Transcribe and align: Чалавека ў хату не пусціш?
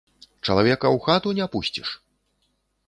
Чалавека 0.47 0.87
ў 0.95 1.03
хату 1.09 1.35
не 1.41 1.45
пусціш? 1.57 1.89